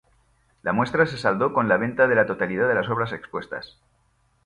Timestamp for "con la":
1.53-1.77